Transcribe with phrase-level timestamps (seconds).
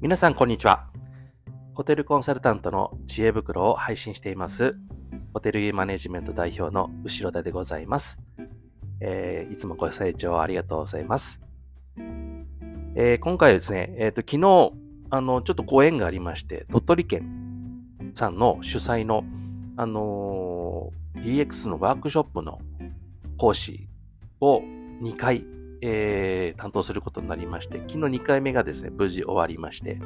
[0.00, 0.86] 皆さん、こんにちは。
[1.74, 4.76] ホテルコンサルタントの知恵袋を配信しています、
[5.34, 8.20] ホテルユーマネジメント代表の後田でございます。
[9.00, 11.40] えー、いつもご清聴ありがとうございます。
[12.94, 14.72] えー、今回はですね、えっ、ー、と、昨日、
[15.10, 17.82] あの、ちょっとご縁がありまして、鳥取県
[18.14, 19.24] さんの主催の、
[19.76, 22.60] あの DX のワークショップの
[23.36, 23.88] 講師
[24.40, 24.60] を
[25.02, 25.44] 2回
[25.80, 29.98] えー、担当することになりまして、昨日2回目がですね、無事終わりまして、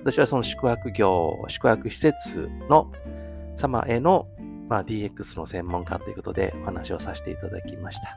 [0.00, 2.90] 私はその宿泊業、宿泊施設の
[3.54, 4.28] 様への、
[4.68, 8.16] まあ、DX の専門家ということでお話をさせていただきました。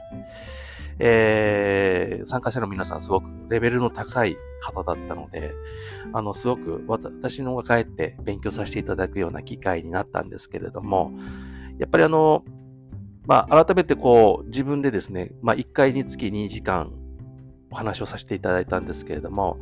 [1.00, 5.54] えー、参加者の皆さんすごくレベルの高い方だったので、
[6.14, 11.12] あの、すごく私の方が帰って勉強させていただくような機会になったんですけれども、
[11.80, 12.44] やっぱりあの、
[13.26, 16.92] まあ、改めてこう、自分でですね、まあ、1回につき2時間
[17.74, 19.58] お話をさせていただいたんですけれども、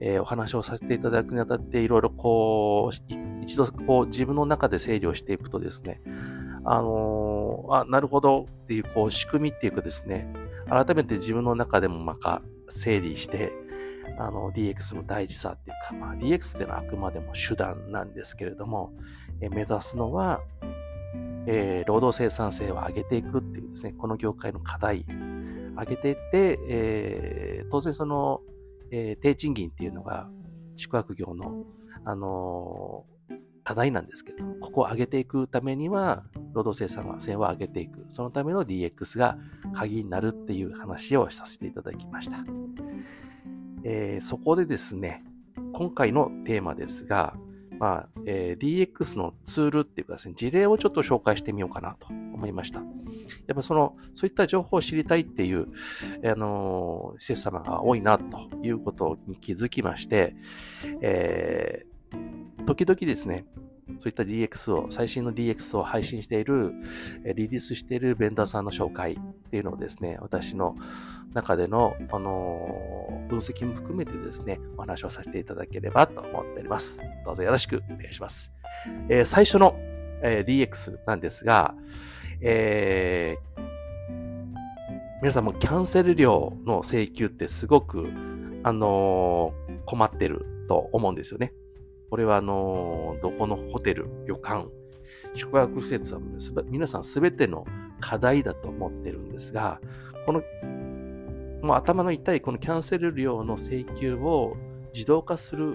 [0.00, 6.00] えー、お話をさせていただくにあたって、いろいろこう、一度こう、自分の中で整理をしていくとですね、
[6.64, 10.32] あのー、あ、なるほどっていう、こう、仕組みっていうかですね、
[10.68, 13.52] 改めて自分の中でもまた整理して、
[14.18, 18.92] あの、DX の大事さっていうか、まあ、DX っていうのはあくまでも手段なんですけれども、
[19.40, 20.40] え目指すのは、
[21.46, 25.06] えー、労働生産性を上げていくっていうですね、この業界の課題、
[25.78, 28.40] 上げていって、えー、当然その、
[28.90, 30.28] えー、低賃金っていうのが
[30.76, 31.64] 宿泊業の、
[32.04, 33.04] あの
[33.64, 36.22] 課題なんですけど、ここを上げていくためには、
[36.52, 38.06] 労働生産性を上げていく。
[38.10, 39.36] そのための DX が
[39.74, 42.44] 鍵になるっていう話をさせていただきました。
[43.82, 45.24] えー、そこでですね、
[45.72, 47.34] 今回のテーマですが、
[47.78, 52.80] まあ、えー、DX のツールっていうかですね、事例をちょっと紹介してみようかなと思いました。
[52.80, 52.84] や
[53.52, 55.66] っぱその、そういった情報を知りたいっていう、
[56.24, 60.36] あのー、施設様が多いなということに気づきまして、
[61.00, 63.44] えー、時々ですね、
[63.98, 66.72] そういった DX を、最新の DX を配信している、
[67.24, 69.16] リリースしているベンダーさんの紹介っ
[69.50, 70.74] ていうのをですね、私の
[71.34, 76.98] 中での、あの分析も含めてですね、お話をさせていただければと思っております。
[77.24, 78.52] どうぞよろしくお願いします。
[79.08, 79.76] えー、最初の、
[80.22, 81.74] えー、DX なんですが、
[82.40, 83.62] えー、
[85.22, 88.08] 皆さんもキャンセル料の請求ってすごく、
[88.64, 89.54] あの
[89.84, 91.52] 困ってると思うんですよね。
[92.10, 94.68] これはあの、どこのホテル、旅館、
[95.34, 96.20] 宿泊施設は
[96.66, 97.66] 皆さんすべての
[98.00, 99.80] 課題だと思ってるんですが、
[100.26, 100.42] この、
[101.62, 104.56] もう頭の痛いこのキャンセル料の請求を
[104.94, 105.74] 自動化する、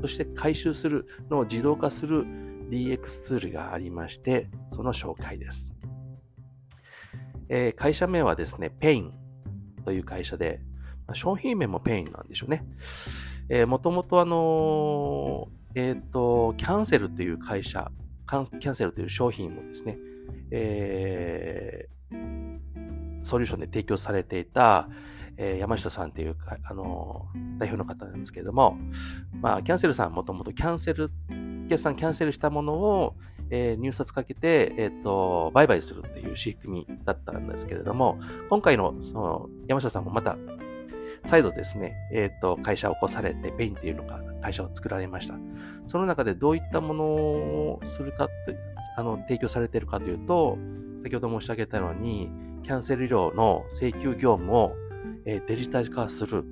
[0.00, 2.24] そして回収するのを自動化する
[2.70, 5.74] DX ツールがありまして、その紹介です。
[7.48, 9.12] えー、会社名はですね、ペイン
[9.84, 10.60] という会社で、
[11.12, 12.64] 商品名もペインなんでしょうね。
[13.48, 17.90] えー、もともとあの、えっ、ー、と、キャンセルという会社、
[18.28, 19.98] キャンセルという商品をですね、
[20.50, 24.88] えー、ソリューションで提供されていた、
[25.36, 28.78] えー、山下さんというか、あのー、代表の方なんですけれども、
[29.40, 31.10] まあ、キャンセルさんもともとキャンセル、
[31.66, 33.16] お客さんキャンセルしたものを、
[33.50, 38.18] えー、入札かけて、えっ、ー、と、売買するっていう仕組みだったんですけれども、
[38.48, 40.36] 今回の、その、山下さんもまた
[41.24, 45.34] 再度ですね、えっ、ー、と、会社を起こされて、ペインっていうのが会社を作られました。
[45.86, 48.56] その中でどういったものをするかって、
[48.96, 50.58] あの、提供されているかというと、
[51.02, 52.30] 先ほど申し上げたように、
[52.62, 54.72] キャンセル料の請求業務を、
[55.24, 56.44] え、デジタル化する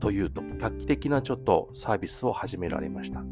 [0.00, 3.22] というと、画期的なちょっとサービスを始められました。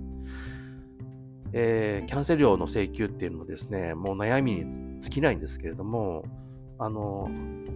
[1.52, 6.24] えー、キャンセル料の請求っていうのもですね、もう悩みに尽きないんですけれども、
[6.78, 7.28] あの、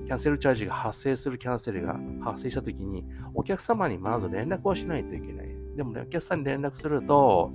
[0.06, 3.04] キャンセルチャージが発生するキャンセルが発生したときに、
[3.34, 5.48] お客様にまず連絡をしないといけない。
[5.76, 7.52] でもね、お客さんに連絡すると、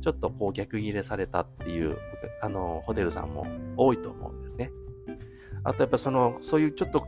[0.00, 1.96] ちょっとこう逆切れされたっていう、
[2.42, 3.46] あの、ホテルさんも
[3.76, 4.70] 多いと思うんですね。
[5.62, 7.00] あとやっぱその、そういうちょっと、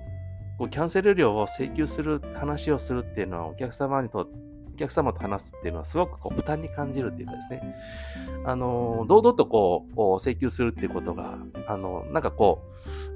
[0.59, 4.46] こうキャンセル料を請求する話をするっていうのはお客様にとって
[4.77, 7.75] お客様と話すっていうのはすごくこう負担に感じるっていうかですね、
[8.45, 12.63] あの、堂々とこう、請求するっていうことが、あの、なんかこ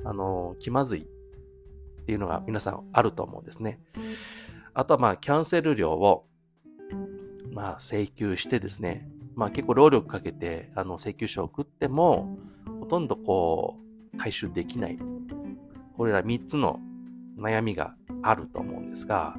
[0.03, 3.79] う、あの、気まずいっていうのが皆さんあると思うんですね。
[4.73, 6.25] あとはまあ、キャンセル料を、
[7.53, 12.39] まあ、請求してですね、まあ結構労力かけて、あの、請求書を送っても、
[12.81, 13.77] ほとんどこ
[14.15, 14.99] う、回収できない。
[15.99, 16.81] これら3つの
[17.39, 19.37] 悩みがあると思うんですが、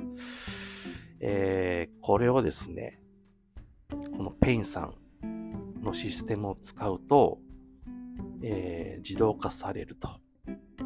[1.21, 2.99] えー、これをですね、
[3.89, 4.91] このペインさ
[5.23, 7.39] んのシステムを使うと、
[8.43, 10.09] えー、自動化されると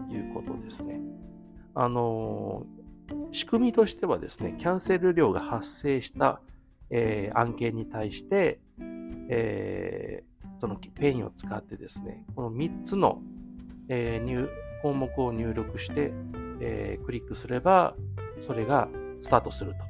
[0.09, 0.99] いうことですね。
[1.73, 6.41] あのー、仕組みとしてはですね、キャンセル料が発生した
[6.89, 8.59] えー、案件に対して、
[9.29, 10.23] え、
[10.59, 13.21] そのペインを使ってですね、この3つの、
[13.89, 14.47] え、入
[14.81, 16.13] 項目を入力して、
[16.59, 17.95] え、クリックすれば、
[18.39, 18.87] それが
[19.21, 19.84] スタートすると。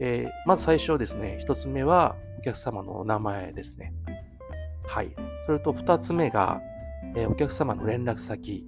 [0.00, 3.92] えー、まず最初ですね、1つ目はお客様のお名前ですね。
[4.86, 5.14] はい。
[5.46, 6.60] それと2つ目が、
[7.16, 8.64] えー、お客様の連絡先、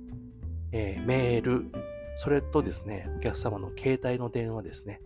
[0.73, 1.71] えー、メール、
[2.17, 5.01] それとですね、お客様の携帯の電話ですね。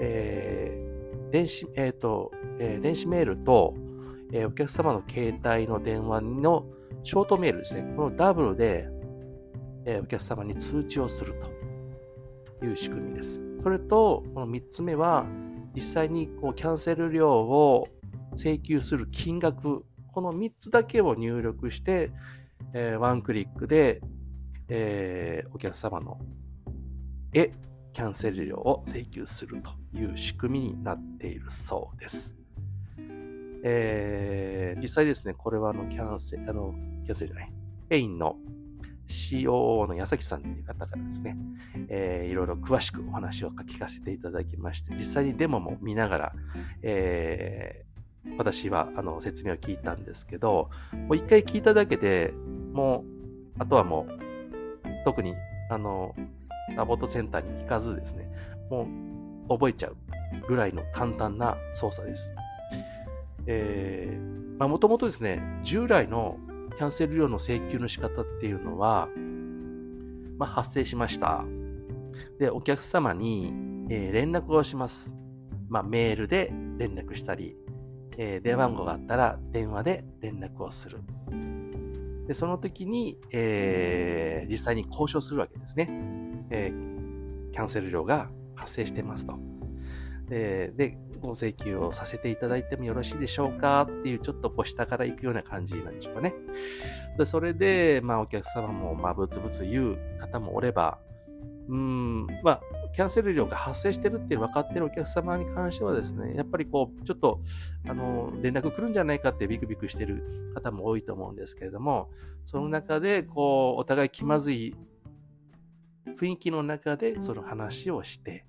[0.00, 3.74] えー、電子、えっ、ー、と、えー、電子メールと、
[4.32, 6.66] えー、お客様の携帯の電話の
[7.04, 7.82] ショートメールですね。
[7.96, 8.88] このダブルで、
[9.84, 11.34] えー、お客様に通知をする
[12.58, 13.45] という仕組みです。
[13.66, 15.26] それと、この3つ目は、
[15.74, 17.88] 実際にこうキャンセル料を
[18.36, 22.12] 請求する金額、この3つだけを入力して、
[22.74, 24.02] えー、ワンクリックで、
[24.68, 26.20] えー、お客様の
[27.32, 27.50] へ
[27.92, 32.36] キャンセル料を請求するという仕組みになっているそうです。
[33.64, 36.72] えー、実際ですね、これはあのキャンセル、あの、
[37.04, 37.52] キャンセルじゃない、
[37.88, 38.36] ペインの
[39.08, 41.36] COO の矢崎さんという方からですね、
[41.88, 46.32] えー、いろいろ詳しくお話を聞かせていただきまして、実際にデモも見ながら、
[46.82, 52.32] えー、私はあの説明を聞いたんですけど、もう一回聞いただけで
[52.72, 53.04] も
[53.58, 54.26] う、あとはもう、
[55.04, 55.34] 特に、
[55.70, 56.14] あの、
[56.76, 58.28] サポートセンターに聞かずですね、
[58.70, 58.88] も
[59.48, 59.96] う覚えちゃう
[60.48, 62.32] ぐらいの簡単な操作です。
[63.46, 66.36] えー、まあもともとですね、従来の
[66.76, 69.08] キャンセル料の請求の仕方っていうのは、
[70.38, 71.44] まあ、発生しました。
[72.38, 73.52] で、お客様に、
[73.88, 75.12] えー、連絡をします。
[75.68, 77.56] まあ、メールで連絡したり、
[78.18, 81.00] えー、電話番号があったら電話で連絡をする。
[82.26, 85.88] で、その時に、えー、実際に交渉するわけですね。
[86.50, 86.72] え、
[87.52, 89.38] キャンセル料が発生してますと。
[90.28, 93.82] で、でご請求をさせていただいてもよろしいでしょうか？
[93.82, 96.34] っていう、ちょっとこう下から行くような感じなんでしょうかね。
[97.18, 100.98] で、それで、まあお客様も、まあブツブツ言う方もおれば、
[101.68, 102.60] うん、まあ、
[102.94, 107.40] キャンセル料が発生してるって分かってるお客様に関してはですね、やっぱりこう、ちょっと、
[107.88, 112.08] あの、連絡来るんじゃないかってビクビクしてる方も多いと思うんですけれども、
[112.44, 114.76] その中で、こう、お互い気まずい
[116.20, 118.46] 雰囲気の中でその話をして、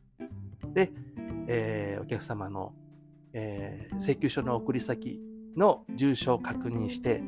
[0.76, 0.92] で、
[1.48, 2.74] えー、お客様の、
[3.34, 5.20] えー、請求書の送り先
[5.56, 7.24] の住所を確認して、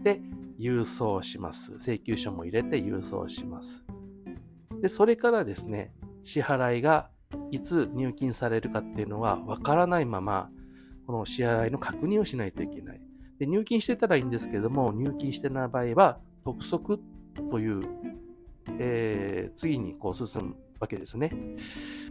[0.00, 0.20] で、
[0.58, 1.74] 郵送します。
[1.74, 3.84] 請求書も入れて郵送します。
[4.80, 5.92] で、それからですね、
[6.22, 7.10] 支払いが
[7.50, 10.50] いつ入金されるかっていうのはわからないまま、
[11.06, 13.00] この支払いの確認をしないといけない。
[13.38, 17.00] で入金してたらいいんですけども、入金してない場合は、督促
[17.50, 17.80] という、
[18.78, 21.30] えー、次にこう進むわけですね。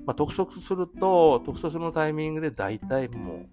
[0.06, 3.48] まあ、督促すると、督促のタイミングで大体もう、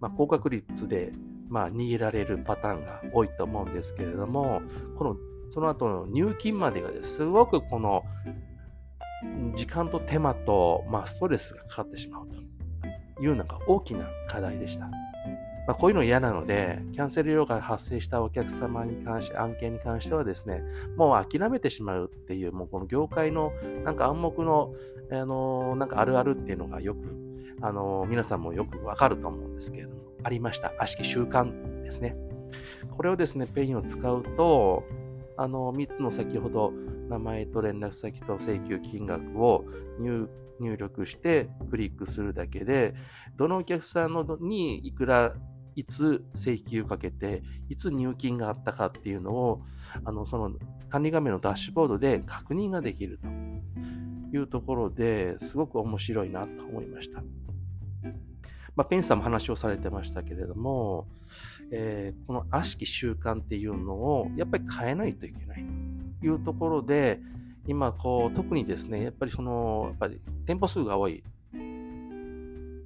[0.00, 1.12] まあ、高確率で、
[1.48, 4.60] まあ、逃げられるパターンが多いと思うんですけれども、
[4.98, 5.16] この、
[5.50, 8.02] その後の入金までがですごくこの、
[9.54, 14.90] 時間と手間と、まあ、ストレスがかかってしまうというのが大きな課題でした。
[15.66, 20.62] まあ、こういうの嫌なので、キャンセル料が発生したお客様に関して、案件に関してはですね、
[20.96, 23.52] もう諦めてしまうっていう、もうこの業界の
[23.84, 24.74] なんか暗黙の、
[25.10, 27.00] あのー、なんかあるあるっていうのがよく、
[27.62, 30.72] あのー、皆さんもよくわかると思うんですけれども、ありました。
[30.78, 32.16] 悪しき習慣ですね。
[32.96, 34.84] これをですね、ペインを使うと、
[35.36, 36.72] あの、3つの先ほど、
[37.08, 39.64] 名前と連絡先と請求金額を
[40.00, 42.94] 入入力してクリックするだけで、
[43.36, 45.34] どのお客さんのにいくら
[45.76, 49.62] いつ請求かけて、いつ入金があったかっていうのを、
[50.04, 50.56] あの、その
[50.88, 53.20] 管理画面のダッシュボードで確認ができる
[54.32, 57.22] というところですごく面白いなと思いました。
[58.74, 61.06] まあ、ペンさんも話をされてましたけれども、
[61.70, 65.64] えー、この悪しき習慣っていうのをやっぱり変えないといけない
[66.20, 67.20] というところで、
[67.66, 71.24] 今こう特にですね、やっぱりその、やっぱり店舗数が多い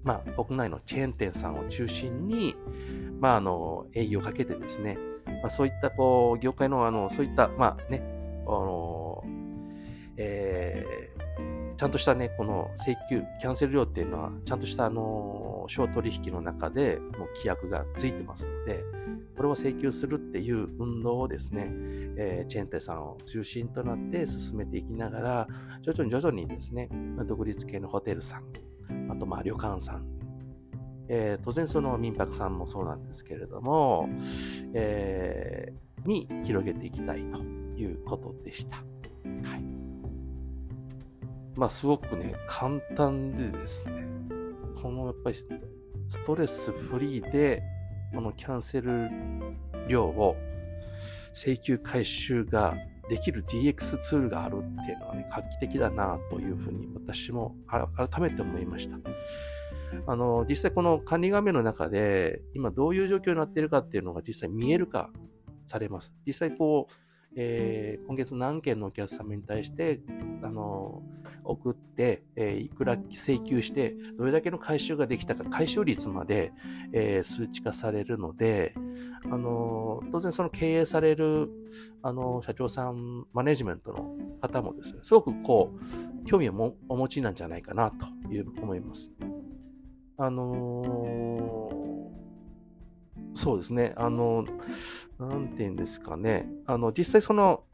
[0.03, 2.55] まあ、国内のチェーン店さんを中心に、
[3.21, 4.99] まあ、あの、営業をかけてですね、
[5.43, 8.03] まあ、そういった、こう、業界の、あの、そういった、まあね、
[8.47, 9.23] あの、
[10.17, 18.85] えー、ちゃんとしたね、この請求、キャンセル料っていうのは、ちゃんとした、あの、小取引の中で、もう規約がついてますので、
[19.37, 21.65] これを請求するっていう運動をですね、
[22.19, 25.49] えー、チェーン店さんを中心となって進めていきながら、
[25.83, 26.91] 徐々に徐々にですね、
[27.27, 28.45] 独立系のホテルさん、
[29.11, 30.05] あとまあ旅館さん、
[31.09, 34.09] えー、当然その民泊さんもそうなんですけれども、
[34.75, 37.43] えー、に広げていきたいと
[37.77, 38.77] いうことでした。
[38.77, 39.63] はい。
[41.57, 44.07] まあすごくね、簡単でですね、
[44.81, 45.37] このやっぱり
[46.09, 47.63] ストレスフリーで、
[48.15, 49.11] このキャンセル
[49.89, 50.37] 料を
[51.33, 52.75] 請求回収が
[53.11, 58.97] できる DX ツールがあるっていうのはね、画期的だなというふうに私も改めて思いました。
[60.07, 65.11] あの、実際この管理画面の中で、今どういう状況になっているかっていうのが実際見える化
[65.67, 66.13] されます。
[66.25, 70.01] 実際こう、えー、今月何件のお客様に対して、
[70.43, 71.03] あの、
[71.45, 76.53] 送って、えー、いくら請求して、どれだけの回収ができたか、回収率まで、
[76.93, 78.75] えー、数値化されるので、
[79.25, 81.49] あの、当然その経営される、
[82.03, 85.73] あの、社長さん、マネジメントの方もですね、すごくこ
[86.23, 89.11] う、興味をもお持ちなんじゃないかなという思います。
[90.23, 90.83] あの
[93.33, 94.45] そうですね、あの、
[95.27, 96.49] なんて言うんですかね。
[96.67, 97.65] あの、実際その、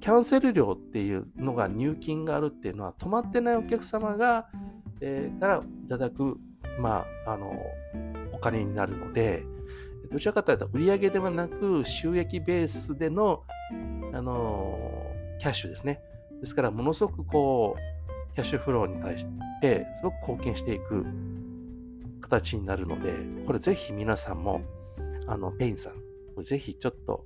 [0.00, 4.48] キャンセル料っていうのが入金があるっていうのは、止まってないお客様が、
[5.00, 6.38] えー、からいただく、
[6.78, 7.52] まあ、あの、
[8.32, 9.44] お金になるので、
[10.12, 13.42] どちらかというと売上ではなく収益ベースでの、
[14.12, 14.78] あの、
[15.40, 16.00] キャッシュですね。
[16.40, 19.26] ですから、ものすごくこう、キャッシュフローに対し
[19.60, 21.04] て、すごく貢献していく
[22.20, 23.12] 形になるので、
[23.46, 24.60] これぜひ皆さんも、
[25.26, 25.94] あの、ペインさん、
[26.42, 27.24] ぜひちょっと、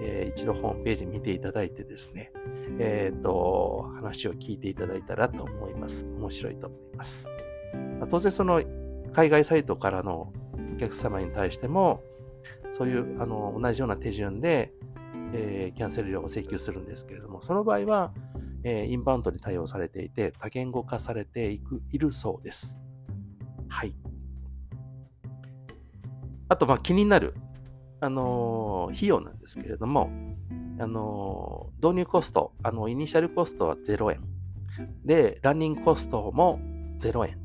[0.00, 2.32] えー、一度ホームページ見ていただいてですね、
[2.78, 6.04] えっ、ー、と、話を聞いていただいたらと思います。
[6.04, 7.28] 面白いと思います。
[8.10, 8.62] 当然その
[9.12, 10.32] 海外サイトからの
[10.74, 12.02] お客様に対しても、
[12.72, 14.72] そういうあの同じような手順で、
[15.34, 18.12] えー、キャンセル料を請求するんですけれども、その場合は、
[18.64, 22.78] えー、インバウンドに対応されていて、多言語化されていくいるそうです。
[23.68, 23.94] はい。
[26.48, 27.34] あと、まあ、気になる
[28.02, 30.10] あの費用なんですけれども、
[30.80, 34.24] あの導入コスト、あの、イニシャルコストは0円。
[35.04, 36.58] で、ランニングコストも
[36.98, 37.38] 0円。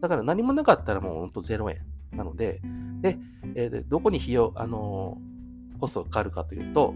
[0.00, 1.82] だから何もなかったらもうほんと0円
[2.16, 2.62] なので、
[3.02, 3.18] で、
[3.56, 5.18] えー、どこに費用、あの
[5.78, 6.94] コストがかかるかというと、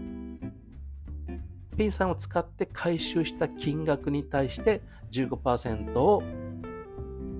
[1.77, 6.23] Payn さんを使って回収した金額に対して15%を、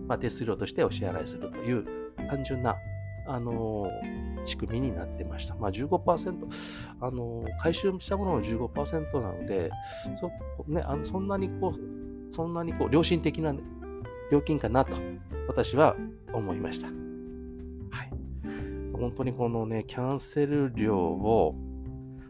[0.08, 1.86] まあ、手数料としてお支払いするという
[2.30, 2.76] 単純な
[3.26, 3.88] あの
[4.46, 5.56] 仕組みになってました。
[5.56, 6.48] まあ15%、
[7.02, 9.72] あの回収したものの15%なので、
[10.20, 10.32] そ,、
[10.68, 13.54] ね、あのそんなにこう、そんなにこう、良心的な
[14.32, 14.96] 料金かなと、
[15.48, 15.96] 私は
[16.34, 16.88] 思いました。
[16.88, 16.94] は
[18.04, 18.12] い。
[18.94, 21.56] 本当にこのね、キャンセル料を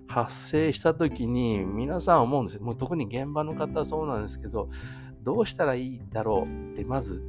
[0.08, 2.63] 発生した時に皆さん思うんですよ。
[2.63, 4.70] もう特に現場の方はそうなんですけど、
[5.24, 7.24] どうしたらいいだろうって、まず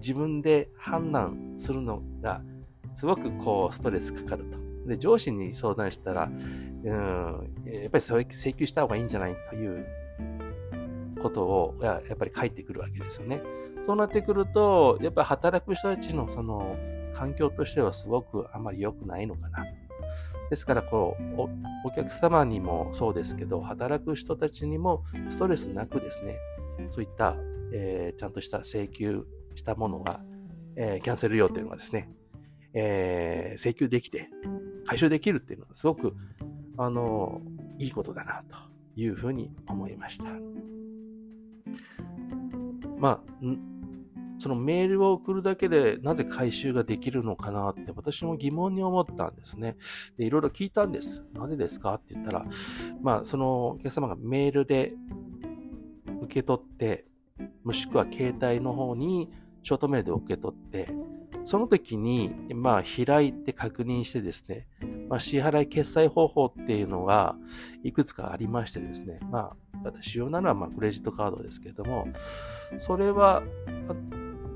[0.00, 2.42] 自分で判断するのが
[2.98, 4.58] すごくこうストレスかかると。
[4.88, 9.86] で、上司に相談したら、うん、やっぱり請求した方がいいんじゃないという
[11.22, 13.40] ことをやっぱり書いてくるわけですよね。
[13.86, 16.76] そうなってくると、やっぱり働く人たちのその
[17.14, 19.64] 環境としてはすごくあまり良くないのかな。
[20.50, 21.48] ですからこうお、
[21.86, 26.36] お客様にもそうですけど、働く人たちにもストレスなくですね、
[26.90, 27.36] そういった、
[27.72, 29.24] えー、ちゃんとした請求
[29.54, 30.20] したものが、
[30.74, 32.10] えー、キャンセル料というのがですね、
[32.80, 34.30] えー、請求できて、
[34.86, 36.14] 回収できるっていうのはすごく、
[36.76, 37.40] あの、
[37.78, 38.56] いいことだな、と
[39.00, 40.24] いうふうに思いました。
[42.98, 43.22] まあ、
[44.38, 49.76] そのメールを送るだけでなぜ回収ができるのかなって私も疑問に思ったんですね。
[50.16, 51.24] で、いろいろ聞いたんです。
[51.32, 52.46] なぜですかって言ったら、
[53.02, 54.92] まあ、そのお客様がメールで
[56.22, 57.04] 受け取って、
[57.64, 59.30] もしくは携帯の方に
[59.64, 60.88] ショートメールで受け取って、
[61.48, 64.66] その時に、まあ、開いて確認してですね、
[65.08, 67.36] まあ、支払い決済方法っていうのが
[67.82, 72.06] いくつかありましてですね、まあ、ただ主要なのはまあクレジットカードですけれども、
[72.78, 73.42] それは、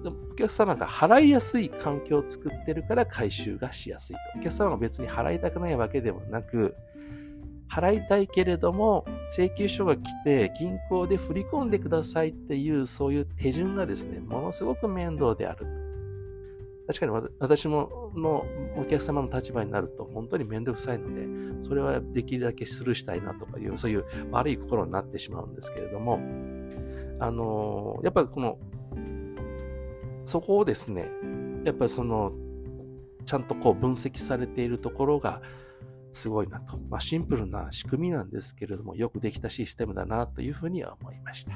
[0.04, 4.40] お客様が払いやすい環境を作ってるから回収がしやすいと。
[4.40, 6.76] お客様が別に払いたくないわけでもなく、
[7.70, 15.81] 払いたいけれども、請求書が来て銀行で振り込んでくださいっていう、そういう手順がですね、ものすごく面倒であると。
[16.92, 18.44] 確かに私もの
[18.76, 26.20] お客様の立場になると本当にめんどくさいので、それはできるだけスルーしたいなとかいう、そういう悪い心になってしまうんですけれども、
[27.18, 28.58] あの、やっぱりこの、
[30.26, 31.08] そこをですね、
[31.64, 32.32] やっぱりその、
[33.24, 35.40] ちゃんとこう分析されているところが
[36.12, 36.76] すごいなと。
[36.90, 41.52] まあシンプルな仕組みなんですけれども、よくできたシステムだなというふうには思いました。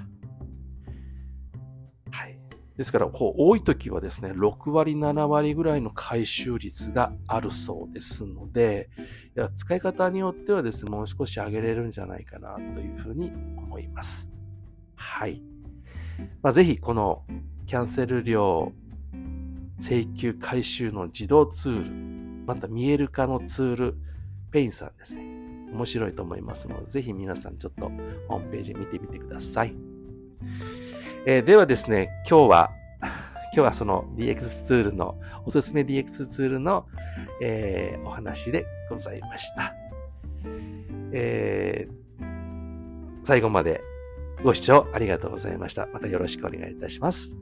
[2.76, 8.90] ですから、こう、多い時はですね、6割、7割ぐらいの回収率があるそうですので、
[9.36, 14.28] いや使い方によってはですね、もう少し上げれるんじゃないかなというふうに思います。
[14.94, 15.42] はい。
[16.42, 17.24] まあ、ぜひ、この
[17.66, 18.72] キャンセル料
[19.78, 23.94] 請求回収の自動ツール、また見える化のツール、
[24.50, 25.22] Payn さんですね。
[25.72, 27.90] 面白いと思いますので、ぜひ皆さんちょっと
[28.28, 29.74] ホームページ見てみてください。
[31.28, 32.70] えー、ではですね、今日は、
[33.02, 36.86] 今日はその DX ツールの、おすすめ DX ツールの、
[37.42, 39.74] えー、お話でございました。
[41.10, 42.24] えー、
[43.24, 43.80] 最後まで
[44.44, 45.86] ご視聴ありがとうございました。
[45.86, 47.36] またよろしくお願いいたします。